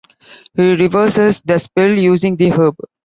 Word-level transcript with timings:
He 0.55 0.63
reverses 0.77 1.43
the 1.43 1.59
spell 1.59 1.91
using 1.91 2.35
the 2.35 2.49
herb. 2.49 2.75